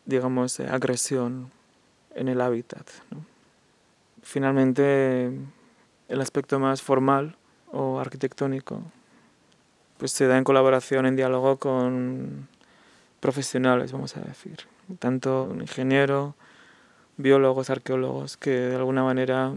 digamos, 0.05 0.59
agresión 0.59 1.51
en 2.15 2.27
el 2.27 2.41
hábitat. 2.41 2.87
Finalmente, 4.23 5.31
el 6.07 6.21
aspecto 6.21 6.59
más 6.59 6.81
formal 6.81 7.37
o 7.71 7.99
arquitectónico 7.99 8.81
pues 9.97 10.11
se 10.11 10.27
da 10.27 10.37
en 10.37 10.43
colaboración, 10.43 11.05
en 11.05 11.15
diálogo 11.15 11.57
con 11.57 12.47
profesionales, 13.19 13.91
vamos 13.91 14.17
a 14.17 14.21
decir, 14.21 14.59
tanto 14.99 15.43
un 15.43 15.61
ingeniero, 15.61 16.35
biólogos, 17.17 17.69
arqueólogos, 17.69 18.37
que 18.37 18.51
de 18.51 18.75
alguna 18.75 19.03
manera 19.03 19.53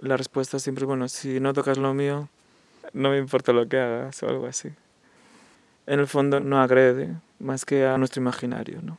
la 0.00 0.16
respuesta 0.16 0.58
siempre, 0.58 0.84
bueno, 0.84 1.08
si 1.08 1.40
no 1.40 1.52
tocas 1.52 1.78
lo 1.78 1.94
mío, 1.94 2.28
no 2.92 3.10
me 3.10 3.18
importa 3.18 3.52
lo 3.52 3.68
que 3.68 3.78
hagas 3.78 4.22
o 4.22 4.28
algo 4.28 4.46
así. 4.46 4.70
En 5.86 6.00
el 6.00 6.06
fondo 6.06 6.40
no 6.40 6.60
agrede 6.60 7.14
más 7.38 7.64
que 7.64 7.86
a 7.86 7.98
nuestro 7.98 8.20
imaginario, 8.20 8.80
¿no? 8.82 8.98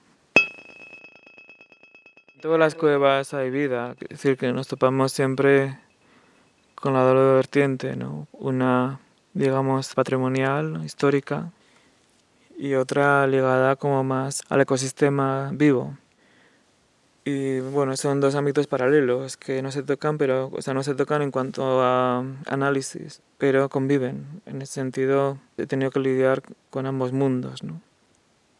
En 2.35 2.41
todas 2.41 2.59
las 2.59 2.75
cuevas 2.75 3.33
hay 3.33 3.49
vida, 3.49 3.95
es 3.99 4.09
decir, 4.09 4.37
que 4.37 4.51
nos 4.51 4.67
topamos 4.67 5.11
siempre 5.11 5.77
con 6.75 6.93
la 6.93 7.03
doble 7.03 7.35
vertiente, 7.35 7.95
¿no? 7.95 8.27
Una, 8.31 8.99
digamos, 9.33 9.93
patrimonial, 9.93 10.81
histórica, 10.83 11.51
y 12.57 12.73
otra 12.73 13.25
ligada 13.25 13.77
como 13.77 14.03
más 14.03 14.41
al 14.49 14.61
ecosistema 14.61 15.49
vivo. 15.53 15.97
Y 17.31 17.59
bueno, 17.59 17.95
son 17.95 18.19
dos 18.19 18.33
ámbitos 18.33 18.65
paralelos 18.65 19.37
que 19.37 19.61
no 19.61 19.71
se 19.71 19.83
tocan, 19.83 20.17
pero, 20.17 20.49
o 20.51 20.61
sea, 20.63 20.73
no 20.73 20.81
se 20.81 20.95
tocan 20.95 21.21
en 21.21 21.29
cuanto 21.29 21.83
a 21.83 22.23
análisis, 22.47 23.21
pero 23.37 23.69
conviven. 23.69 24.41
En 24.47 24.63
ese 24.63 24.73
sentido, 24.73 25.37
he 25.55 25.67
tenido 25.67 25.91
que 25.91 25.99
lidiar 25.99 26.41
con 26.71 26.87
ambos 26.87 27.11
mundos. 27.13 27.61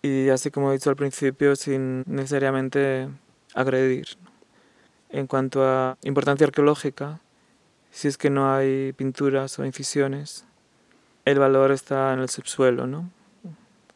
Y 0.03 0.29
así 0.29 0.51
como 0.51 0.69
he 0.69 0.73
dicho 0.73 0.91
al 0.91 0.95
principio, 0.95 1.55
sin 1.55 2.03
necesariamente 2.05 3.09
agredir. 3.55 4.05
En 5.09 5.25
cuanto 5.25 5.65
a 5.65 5.97
importancia 6.03 6.45
arqueológica, 6.45 7.21
si 7.89 8.07
es 8.07 8.19
que 8.19 8.29
no 8.29 8.53
hay 8.53 8.93
pinturas 8.93 9.57
o 9.57 9.65
incisiones, 9.65 10.45
el 11.25 11.39
valor 11.39 11.71
está 11.71 12.13
en 12.13 12.19
el 12.19 12.29
subsuelo, 12.29 12.85
¿no? 12.85 13.09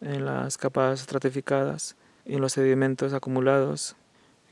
en 0.01 0.25
las 0.25 0.57
capas 0.57 1.01
estratificadas 1.01 1.95
y 2.25 2.33
en 2.33 2.41
los 2.41 2.53
sedimentos 2.53 3.13
acumulados 3.13 3.95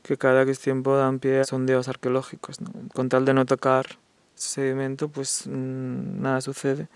que 0.02 0.16
cada 0.16 0.42
X 0.42 0.60
tiempo 0.60 0.96
dan 0.96 1.18
pie 1.18 1.40
a 1.40 1.44
sondeos 1.44 1.88
arqueológicos. 1.88 2.58
Con 2.94 3.08
tal 3.08 3.24
de 3.24 3.34
no 3.34 3.46
tocar 3.46 3.98
sedimento, 4.34 5.08
pues 5.08 5.46
mm, 5.46 6.20
nada 6.22 6.40
sucede. 6.40 6.88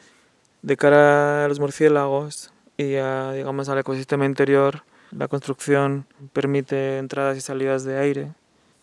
De 0.62 0.76
cara 0.76 1.44
a 1.44 1.48
los 1.48 1.60
murciélagos 1.60 2.52
y 2.76 2.96
a, 2.96 3.32
digamos, 3.32 3.68
al 3.68 3.78
ecosistema 3.78 4.26
interior, 4.26 4.82
la 5.12 5.28
construcción 5.28 6.06
permite 6.32 6.98
entradas 6.98 7.36
y 7.36 7.40
salidas 7.40 7.84
de 7.84 7.98
aire 7.98 8.32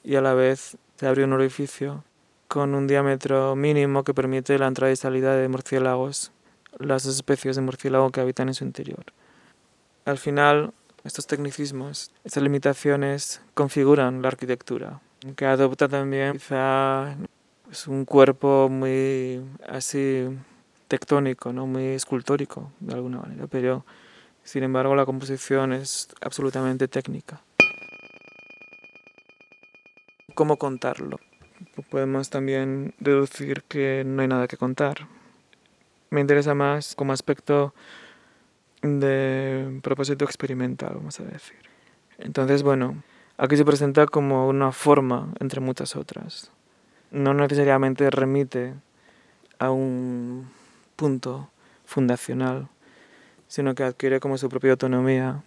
y 0.03 0.15
a 0.15 0.21
la 0.21 0.33
vez 0.33 0.77
se 0.97 1.07
abre 1.07 1.23
un 1.23 1.33
orificio 1.33 2.03
con 2.47 2.75
un 2.75 2.87
diámetro 2.87 3.55
mínimo 3.55 4.03
que 4.03 4.13
permite 4.13 4.57
la 4.59 4.67
entrada 4.67 4.91
y 4.91 4.95
salida 4.95 5.35
de 5.35 5.47
murciélagos, 5.47 6.31
las 6.77 7.05
especies 7.05 7.55
de 7.55 7.61
murciélago 7.61 8.11
que 8.11 8.21
habitan 8.21 8.47
en 8.47 8.53
su 8.53 8.63
interior. 8.63 9.05
Al 10.05 10.17
final, 10.17 10.73
estos 11.03 11.27
tecnicismos, 11.27 12.11
estas 12.23 12.43
limitaciones 12.43 13.41
configuran 13.53 14.21
la 14.21 14.29
arquitectura, 14.29 15.01
que 15.35 15.45
adopta 15.45 15.87
también 15.87 16.33
quizá 16.33 17.15
pues, 17.65 17.87
un 17.87 18.05
cuerpo 18.05 18.69
muy 18.69 19.41
así 19.67 20.27
tectónico, 20.87 21.51
¿no? 21.51 21.67
muy 21.67 21.87
escultórico 21.87 22.71
de 22.79 22.93
alguna 22.93 23.19
manera, 23.19 23.47
pero 23.47 23.85
sin 24.43 24.63
embargo 24.63 24.95
la 24.95 25.05
composición 25.05 25.73
es 25.73 26.07
absolutamente 26.21 26.87
técnica. 26.87 27.41
¿Cómo 30.35 30.57
contarlo? 30.57 31.19
Podemos 31.89 32.29
también 32.29 32.93
deducir 32.99 33.63
que 33.63 34.03
no 34.05 34.21
hay 34.21 34.27
nada 34.27 34.47
que 34.47 34.57
contar. 34.57 35.07
Me 36.09 36.21
interesa 36.21 36.55
más 36.55 36.95
como 36.95 37.13
aspecto 37.13 37.73
de 38.83 39.79
propósito 39.81 40.25
experimental, 40.25 40.93
vamos 40.95 41.19
a 41.19 41.23
decir. 41.23 41.57
Entonces, 42.17 42.63
bueno, 42.63 43.01
aquí 43.37 43.57
se 43.57 43.65
presenta 43.65 44.05
como 44.05 44.47
una 44.47 44.71
forma 44.71 45.33
entre 45.39 45.61
muchas 45.61 45.95
otras. 45.95 46.51
No 47.11 47.33
necesariamente 47.33 48.09
remite 48.09 48.73
a 49.59 49.71
un 49.71 50.49
punto 50.95 51.49
fundacional, 51.85 52.67
sino 53.47 53.73
que 53.75 53.83
adquiere 53.83 54.19
como 54.19 54.37
su 54.37 54.49
propia 54.49 54.71
autonomía, 54.71 55.43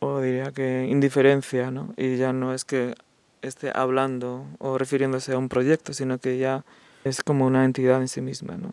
o 0.00 0.20
diría 0.20 0.52
que 0.52 0.86
indiferencia, 0.88 1.70
¿no? 1.70 1.92
Y 1.96 2.16
ya 2.16 2.32
no 2.32 2.54
es 2.54 2.64
que 2.64 2.94
esté 3.42 3.72
hablando 3.74 4.46
o 4.58 4.78
refiriéndose 4.78 5.32
a 5.32 5.38
un 5.38 5.48
proyecto, 5.48 5.92
sino 5.92 6.18
que 6.18 6.38
ya 6.38 6.64
es 7.04 7.22
como 7.22 7.46
una 7.46 7.64
entidad 7.64 8.00
en 8.00 8.08
sí 8.08 8.20
misma, 8.20 8.56
¿no? 8.56 8.70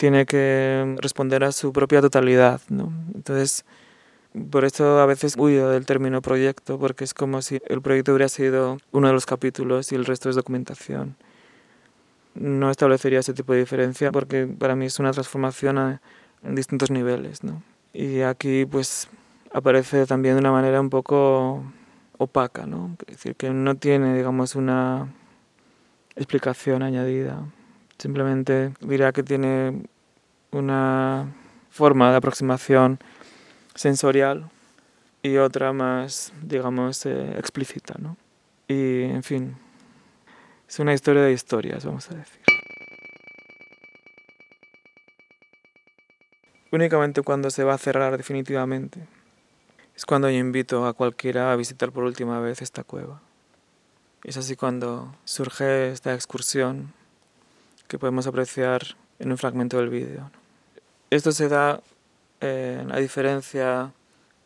Tiene 0.00 0.24
que 0.24 0.96
responder 1.02 1.44
a 1.44 1.52
su 1.52 1.74
propia 1.74 2.00
totalidad, 2.00 2.62
¿no? 2.70 2.90
Entonces, 3.14 3.66
por 4.50 4.64
eso 4.64 4.98
a 4.98 5.04
veces 5.04 5.34
huyo 5.36 5.68
del 5.68 5.84
término 5.84 6.22
proyecto, 6.22 6.78
porque 6.78 7.04
es 7.04 7.12
como 7.12 7.42
si 7.42 7.60
el 7.66 7.82
proyecto 7.82 8.12
hubiera 8.12 8.30
sido 8.30 8.78
uno 8.92 9.08
de 9.08 9.12
los 9.12 9.26
capítulos 9.26 9.92
y 9.92 9.96
el 9.96 10.06
resto 10.06 10.30
es 10.30 10.36
documentación. 10.36 11.16
No 12.34 12.70
establecería 12.70 13.18
ese 13.18 13.34
tipo 13.34 13.52
de 13.52 13.58
diferencia 13.58 14.10
porque 14.10 14.46
para 14.46 14.74
mí 14.74 14.86
es 14.86 14.98
una 14.98 15.10
transformación 15.10 16.00
en 16.44 16.54
distintos 16.54 16.90
niveles, 16.90 17.44
¿no? 17.44 17.62
Y 17.92 18.22
aquí 18.22 18.64
pues 18.64 19.06
aparece 19.52 20.06
también 20.06 20.36
de 20.36 20.40
una 20.40 20.52
manera 20.52 20.80
un 20.80 20.88
poco 20.88 21.62
opaca, 22.16 22.64
¿no? 22.64 22.96
Es 23.06 23.16
decir, 23.18 23.36
que 23.36 23.50
no 23.50 23.74
tiene, 23.74 24.16
digamos, 24.16 24.54
una 24.54 25.12
explicación 26.16 26.82
añadida. 26.82 27.44
Simplemente 28.00 28.72
dirá 28.80 29.12
que 29.12 29.22
tiene 29.22 29.82
una 30.52 31.30
forma 31.68 32.10
de 32.10 32.16
aproximación 32.16 32.98
sensorial 33.74 34.50
y 35.22 35.36
otra 35.36 35.74
más, 35.74 36.32
digamos, 36.42 37.04
eh, 37.04 37.34
explícita, 37.36 37.96
¿no? 37.98 38.16
Y, 38.68 39.02
en 39.02 39.22
fin, 39.22 39.54
es 40.66 40.78
una 40.78 40.94
historia 40.94 41.20
de 41.20 41.32
historias, 41.32 41.84
vamos 41.84 42.10
a 42.10 42.14
decir. 42.14 42.40
Únicamente 46.72 47.20
cuando 47.20 47.50
se 47.50 47.64
va 47.64 47.74
a 47.74 47.78
cerrar 47.78 48.16
definitivamente 48.16 49.06
es 49.94 50.06
cuando 50.06 50.30
yo 50.30 50.38
invito 50.38 50.86
a 50.86 50.94
cualquiera 50.94 51.52
a 51.52 51.56
visitar 51.56 51.92
por 51.92 52.04
última 52.04 52.40
vez 52.40 52.62
esta 52.62 52.82
cueva. 52.82 53.20
Es 54.24 54.38
así 54.38 54.56
cuando 54.56 55.14
surge 55.24 55.90
esta 55.90 56.14
excursión 56.14 56.94
que 57.90 57.98
podemos 57.98 58.28
apreciar 58.28 58.82
en 59.18 59.32
un 59.32 59.36
fragmento 59.36 59.76
del 59.76 59.88
vídeo. 59.88 60.30
Esto 61.10 61.32
se 61.32 61.48
da 61.48 61.82
eh, 62.40 62.86
a 62.88 62.98
diferencia 62.98 63.92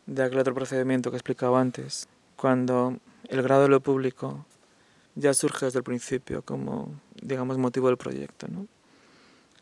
de 0.07 0.23
aquel 0.23 0.39
otro 0.39 0.55
procedimiento 0.55 1.11
que 1.11 1.19
explicaba 1.19 1.61
antes, 1.61 2.09
cuando 2.37 2.97
el 3.29 3.43
grado 3.43 3.65
de 3.65 3.69
lo 3.69 3.81
público 3.81 4.47
ya 5.15 5.35
surge 5.35 5.67
desde 5.67 5.81
el 5.81 5.85
principio 5.85 6.41
como, 6.41 6.99
digamos, 7.21 7.59
motivo 7.59 7.89
del 7.89 7.99
proyecto. 7.99 8.49
¿no? 8.49 8.67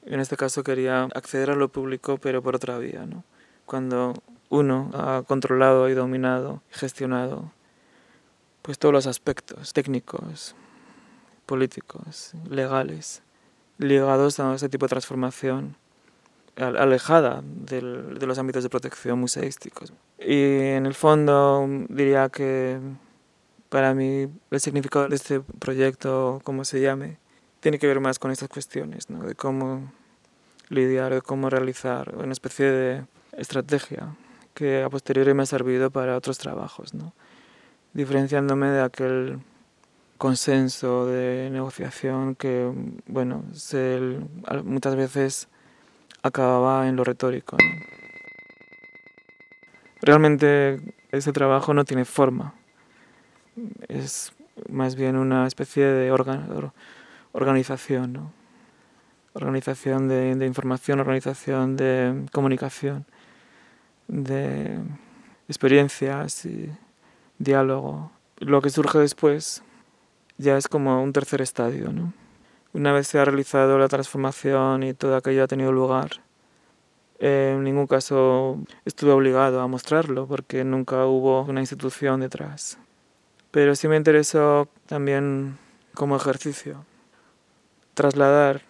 En 0.07 0.21
este 0.21 0.37
caso 0.37 0.63
quería 0.63 1.09
acceder 1.13 1.51
a 1.51 1.57
lo 1.57 1.69
público, 1.69 2.19
pero 2.19 2.41
por 2.41 2.55
otra 2.55 2.79
vía. 2.79 3.05
¿no? 3.05 3.25
Cuando 3.67 4.15
uno 4.49 4.93
ha 4.95 5.25
controlado 5.27 5.89
y 5.89 5.95
dominado 5.95 6.63
y 6.71 6.79
gestionado 6.79 7.51
pues 8.63 8.79
todos 8.79 8.93
los 8.93 9.09
aspectos 9.09 9.73
técnicos, 9.73 10.55
políticos, 11.47 12.31
legales, 12.49 13.23
ligados 13.83 14.41
a 14.41 14.55
este 14.55 14.69
tipo 14.69 14.87
de 14.87 14.91
transformación 14.91 15.77
alejada 16.57 17.43
del, 17.45 18.19
de 18.19 18.27
los 18.27 18.39
ámbitos 18.39 18.63
de 18.63 18.71
protección 18.71 19.19
museísticos. 19.19 19.93
Y 20.19 20.43
en 20.77 20.87
el 20.87 20.95
fondo 20.95 21.67
diría 21.89 22.29
que 22.29 22.79
para 23.69 23.95
mí 23.95 24.29
el 24.51 24.61
significado 24.61 25.09
de 25.09 25.17
este 25.17 25.41
proyecto, 25.41 26.41
como 26.45 26.65
se 26.65 26.81
llame, 26.81 27.19
tiene 27.61 27.79
que 27.79 27.87
ver 27.87 28.01
más 28.01 28.19
con 28.19 28.31
estas 28.31 28.49
cuestiones, 28.49 29.09
¿no? 29.09 29.23
de 29.23 29.35
cómo 29.35 29.93
lidiar, 30.69 31.15
de 31.15 31.23
cómo 31.23 31.49
realizar 31.49 32.15
una 32.17 32.33
especie 32.33 32.67
de 32.67 33.05
estrategia 33.33 34.15
que 34.53 34.83
a 34.83 34.91
posteriori 34.91 35.33
me 35.33 35.45
ha 35.45 35.47
servido 35.47 35.91
para 35.91 36.17
otros 36.17 36.39
trabajos, 36.39 36.93
¿no? 36.93 37.15
diferenciándome 37.95 38.69
de 38.69 38.83
aquel 38.83 39.39
consenso 40.23 41.05
de 41.07 41.51
negociación 41.51 42.37
que, 42.37 42.71
bueno, 43.09 43.43
se, 43.55 44.21
muchas 44.63 44.95
veces 44.95 45.49
acababa 46.23 46.87
en 46.87 46.95
lo 46.95 47.03
retórico. 47.03 47.57
Realmente 50.01 50.81
ese 51.11 51.33
trabajo 51.33 51.75
no 51.75 51.85
tiene 51.85 52.05
forma, 52.05 52.55
es 53.89 54.33
más 54.69 54.95
bien 54.95 55.17
una 55.17 55.45
especie 55.49 55.87
de 55.87 56.13
organización, 57.33 58.13
¿no? 58.13 58.33
organización 59.33 60.07
de, 60.07 60.37
de, 60.37 60.47
información, 60.47 61.01
organización 61.01 61.77
de 61.77 62.27
comunicación, 62.31 63.07
de 64.07 64.79
experiencias 65.49 66.45
y 66.45 66.71
diálogo. 67.41 68.13
Lo 68.39 68.63
que 68.63 68.71
surge 68.71 69.01
después 69.01 69.65
ya 70.43 70.57
es 70.57 70.69
como 70.69 71.03
un 71.03 71.13
tercer 71.13 71.41
estadio, 71.41 71.93
¿no? 71.93 72.13
Una 72.75 72.93
vez 72.93 73.07
se 73.07 73.19
ha 73.19 73.25
realizado 73.25 73.79
la 73.79 73.89
transformación 73.89 74.83
y 74.83 74.95
todo 74.95 75.17
aquello 75.17 75.45
ha 75.45 75.47
tenido 75.47 75.73
lugar, 75.73 76.23
en 77.19 77.63
ningún 77.63 77.87
caso 77.87 78.59
estuve 78.85 79.13
obligado 79.13 79.61
a 79.61 79.69
mostrarlo 79.69 80.27
porque 80.27 80.65
nunca 80.65 81.07
hubo 81.07 81.43
una 81.43 81.61
institución 81.61 82.21
detrás. 82.21 82.79
Pero 83.53 83.77
sí 83.77 83.87
me 83.87 83.97
interesó 83.97 84.69
también 84.87 85.57
como 85.95 86.17
ejercicio 86.17 86.85
trasladar 87.95 88.63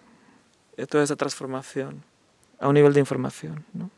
toda 0.88 1.04
esa 1.04 1.16
transformación 1.16 2.02
a 2.60 2.68
un 2.68 2.74
nivel 2.74 2.92
de 2.92 3.00
información. 3.00 3.64
¿no? 3.72 3.90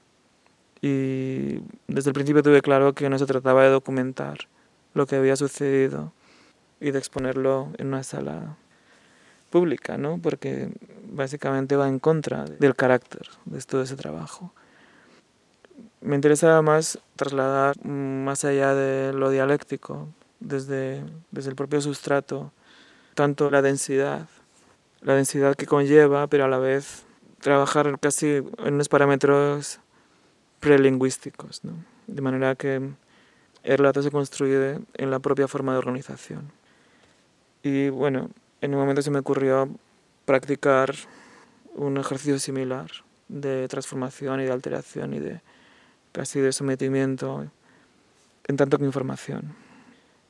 Y 0.81 1.61
desde 1.89 2.11
el 2.11 2.15
principio 2.15 2.43
tuve 2.43 2.63
claro 2.63 2.93
que 2.93 3.09
no 3.09 3.19
se 3.19 3.27
trataba 3.27 3.65
de 3.65 3.71
documentar 3.71 4.39
lo 4.93 5.07
que 5.07 5.17
había 5.17 5.35
sucedido 5.35 6.13
y 6.85 6.91
de 6.91 6.99
exponerlo 6.99 7.71
en 7.79 7.87
una 7.87 8.03
sala 8.03 8.57
pública, 9.49 9.97
¿no? 9.97 10.19
porque 10.19 10.69
básicamente 11.11 11.77
va 11.77 11.89
en 11.89 11.99
contra 11.99 12.45
del 12.45 12.77
carácter 12.77 13.23
de 13.47 13.59
todo 13.63 13.83
ese 13.83 13.97
trabajo. 13.97 14.53
Me 16.03 16.15
interesaba 16.15 16.61
más 16.61 16.99
trasladar 17.17 17.83
más 17.87 18.45
allá 18.45 18.75
de 18.75 19.15
lo 19.15 19.31
dialéctico, 19.31 20.09
desde, 20.41 21.03
desde 21.31 21.49
el 21.49 21.57
propio 21.57 21.81
sustrato, 21.81 22.53
tanto 23.15 23.51
la 23.51 23.63
densidad, 23.63 24.29
la 25.01 25.15
densidad 25.15 25.55
que 25.55 25.65
conlleva, 25.65 26.27
pero 26.27 26.45
a 26.45 26.49
la 26.49 26.59
vez 26.59 27.05
trabajar 27.41 27.99
casi 27.99 28.43
en 28.59 28.75
unos 28.75 28.91
parámetros 28.91 29.81
prelingüísticos, 30.61 31.65
¿no? 31.65 31.73
de 32.09 32.21
manera 32.21 32.55
que 32.57 32.75
el 33.63 33.79
relato 33.79 34.03
se 34.03 34.11
construye 34.11 34.81
en 34.93 35.11
la 35.11 35.21
propia 35.21 35.49
forma 35.49 35.73
de 35.73 35.79
organización. 35.79 36.53
Y 37.65 37.89
bueno, 37.89 38.29
en 38.61 38.75
un 38.75 38.81
momento 38.81 39.01
se 39.01 39.11
me 39.11 39.21
ocurrió 39.21 39.71
practicar 40.27 40.95
un 41.75 41.97
ejercicio 41.97 42.39
similar 42.39 42.91
de 43.29 43.67
transformación 43.69 44.43
y 44.43 44.45
de 44.45 44.53
alteración 44.53 45.15
y 45.15 45.19
de 45.19 45.41
casi 46.13 46.41
de 46.41 46.53
sometimiento 46.53 47.47
en 48.47 48.57
tanto 48.59 48.77
que 48.77 48.85
información. 48.85 49.57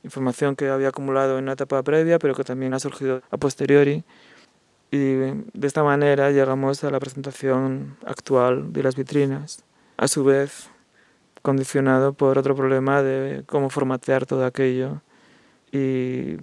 Información 0.03 0.55
que 0.55 0.69
había 0.69 0.87
acumulado 0.87 1.37
en 1.37 1.43
una 1.43 1.53
etapa 1.53 1.83
previa, 1.83 2.19
pero 2.19 2.35
que 2.35 2.45
también 2.45 2.73
ha 2.73 2.79
surgido 2.79 3.21
a 3.29 3.35
posteriori. 3.35 4.05
Y 4.91 4.97
de 4.97 5.67
esta 5.67 5.83
manera 5.83 6.31
llegamos 6.31 6.85
a 6.85 6.89
la 6.89 7.01
presentación 7.01 7.97
actual 8.05 8.71
de 8.71 8.81
las 8.81 8.95
vitrinas. 8.95 9.65
A 9.97 10.07
su 10.07 10.23
vez, 10.23 10.69
condicionado 11.41 12.13
por 12.13 12.37
otro 12.37 12.55
problema 12.55 13.03
de 13.03 13.43
cómo 13.45 13.69
formatear 13.69 14.25
todo 14.25 14.45
aquello 14.45 15.01
y 15.73 16.37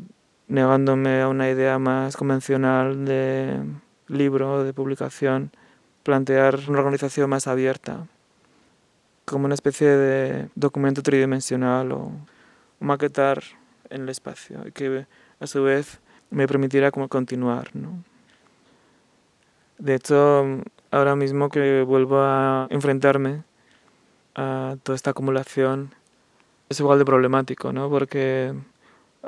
negándome 0.52 1.22
a 1.22 1.28
una 1.28 1.48
idea 1.48 1.78
más 1.78 2.14
convencional 2.14 3.06
de 3.06 3.58
libro, 4.06 4.64
de 4.64 4.74
publicación, 4.74 5.50
plantear 6.02 6.60
una 6.68 6.80
organización 6.80 7.30
más 7.30 7.46
abierta, 7.46 8.06
como 9.24 9.46
una 9.46 9.54
especie 9.54 9.88
de 9.88 10.50
documento 10.54 11.02
tridimensional 11.02 11.92
o 11.92 12.12
maquetar 12.80 13.42
en 13.88 14.02
el 14.02 14.10
espacio 14.10 14.62
que 14.74 15.06
a 15.40 15.46
su 15.46 15.62
vez 15.62 16.00
me 16.30 16.46
permitiera 16.46 16.90
como 16.90 17.08
continuar. 17.08 17.74
¿no? 17.74 18.04
De 19.78 19.94
hecho, 19.94 20.44
ahora 20.90 21.16
mismo 21.16 21.48
que 21.48 21.82
vuelvo 21.82 22.18
a 22.20 22.66
enfrentarme 22.68 23.42
a 24.34 24.76
toda 24.82 24.96
esta 24.96 25.12
acumulación 25.12 25.94
es 26.68 26.78
igual 26.78 26.98
de 26.98 27.06
problemático, 27.06 27.72
¿no? 27.72 27.88
Porque 27.88 28.54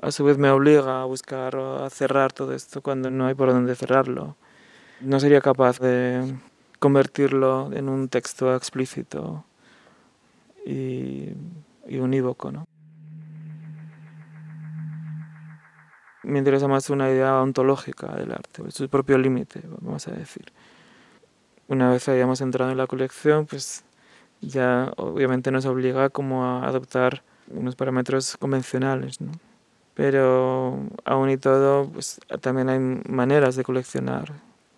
a 0.01 0.11
su 0.11 0.25
vez 0.25 0.39
me 0.39 0.51
obliga 0.51 1.03
a 1.03 1.05
buscar 1.05 1.57
o 1.57 1.85
a 1.85 1.91
cerrar 1.91 2.33
todo 2.33 2.53
esto 2.53 2.83
cuando 2.83 3.11
no 3.11 3.27
hay 3.27 3.35
por 3.35 3.53
dónde 3.53 3.75
cerrarlo. 3.75 4.37
No 5.01 5.21
sería 5.21 5.41
capaz 5.41 5.79
de 5.79 6.35
convertirlo 6.79 7.71
en 7.73 7.89
un 7.89 8.09
texto 8.09 8.55
explícito 8.55 9.45
y, 10.67 11.29
y 11.87 11.99
unívoco, 11.99 12.51
¿no? 12.51 12.65
Me 16.23 16.39
interesa 16.39 16.69
más 16.69 16.89
una 16.89 17.11
idea 17.11 17.41
ontológica 17.43 18.15
del 18.17 18.33
arte, 18.33 18.63
su 18.71 18.89
propio 18.89 19.19
límite, 19.19 19.61
vamos 19.81 20.09
a 20.09 20.13
decir. 20.13 20.47
Una 21.69 21.91
vez 21.91 22.09
hayamos 22.09 22.41
entrado 22.41 22.71
en 22.71 22.79
la 22.79 22.87
colección, 22.87 23.47
pues 23.47 23.85
ya 24.41 24.93
obviamente 24.97 25.51
nos 25.51 25.67
obliga 25.67 26.09
como 26.09 26.45
a 26.45 26.67
adoptar 26.67 27.23
unos 27.49 27.77
parámetros 27.77 28.37
convencionales, 28.39 29.21
¿no? 29.21 29.33
Pero 29.95 30.79
aún 31.05 31.31
y 31.31 31.37
todo, 31.37 31.89
pues 31.89 32.21
también 32.41 32.69
hay 32.69 32.79
maneras 32.79 33.57
de 33.57 33.65
coleccionar 33.65 34.33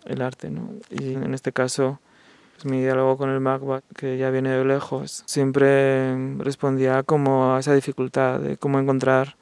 el 0.05 0.21
arte, 0.21 0.49
¿no? 0.49 0.69
Y 0.89 1.13
en 1.13 1.33
este 1.33 1.51
caso, 1.51 1.99
pues, 2.53 2.65
mi 2.65 2.81
diálogo 2.81 3.17
con 3.17 3.29
el 3.29 3.39
MACBA, 3.39 3.81
que 3.95 4.17
ya 4.17 4.29
viene 4.29 4.49
de 4.49 4.65
lejos, 4.65 5.23
siempre 5.25 6.15
respondía 6.37 7.03
como 7.03 7.55
a 7.55 7.59
esa 7.59 7.73
dificultad 7.73 8.39
de 8.39 8.57
cómo 8.57 8.79
encontrar 8.79 9.35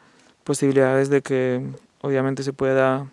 posibilidades 0.44 1.10
de 1.10 1.22
que 1.22 1.66
obviamente 2.02 2.44
se 2.44 2.54
pueda 2.54 3.08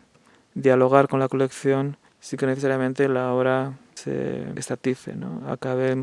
dialogar 0.54 1.08
con 1.08 1.20
la 1.20 1.28
colección 1.28 1.96
sin 2.20 2.38
que 2.38 2.46
necesariamente 2.46 3.08
la 3.08 3.32
obra 3.32 3.72
se 3.94 4.46
estatice, 4.56 5.14
¿no? 5.14 5.42
acabe 5.48 5.96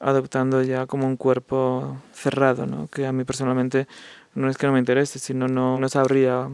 adoptando 0.00 0.62
ya 0.62 0.86
como 0.86 1.06
un 1.06 1.16
cuerpo 1.16 1.96
cerrado, 2.12 2.66
¿no? 2.66 2.88
que 2.88 3.06
a 3.06 3.12
mí 3.12 3.24
personalmente 3.24 3.86
no 4.34 4.48
es 4.48 4.56
que 4.56 4.66
no 4.66 4.72
me 4.72 4.78
interese, 4.78 5.18
sino 5.18 5.48
no, 5.48 5.78
no 5.78 5.88
sabría 5.88 6.48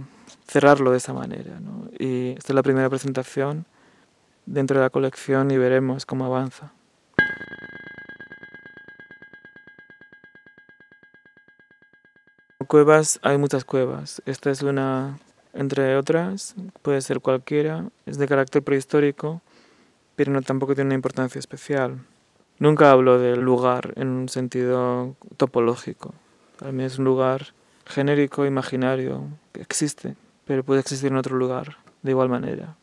cerrarlo 0.47 0.91
de 0.91 0.99
esa 0.99 1.13
manera. 1.13 1.61
Y 1.99 2.31
esta 2.31 2.53
es 2.53 2.55
la 2.55 2.63
primera 2.63 2.89
presentación 2.91 3.67
dentro 4.47 4.79
de 4.79 4.85
la 4.85 4.91
colección 4.91 5.51
y 5.51 5.59
veremos 5.59 6.07
cómo 6.07 6.25
avanza. 6.25 6.73
Cuevas, 12.67 13.19
hay 13.23 13.39
muchas 13.39 13.65
cuevas. 13.65 14.21
Esta 14.27 14.51
es 14.51 14.63
una, 14.63 15.19
entre 15.55 15.97
otras, 15.97 16.55
puede 16.83 17.01
ser 17.01 17.21
cualquiera, 17.21 17.89
es 18.05 18.19
de 18.19 18.29
carácter 18.29 18.63
prehistórico, 18.63 19.41
pero 20.17 20.33
no 20.33 20.43
tampoco 20.43 20.75
tiene 20.75 20.89
una 20.89 20.95
importancia 20.95 21.39
especial. 21.39 22.01
Nunca 22.59 22.91
hablo 22.91 23.19
del 23.19 23.41
lugar 23.41 23.95
en 23.97 24.09
un 24.09 24.29
sentido 24.29 25.15
topológico. 25.37 26.13
Para 26.59 26.73
mí 26.73 26.83
es 26.83 26.99
un 26.99 27.07
lugar 27.07 27.55
genérico, 27.89 28.47
imaginario, 28.47 29.25
que 29.53 29.63
existe, 29.63 30.15
pero 30.47 30.63
puede 30.63 30.81
existir 30.81 31.11
en 31.11 31.17
otro 31.17 31.37
lugar 31.37 31.79
de 32.03 32.11
igual 32.11 32.29
manera. 32.29 32.77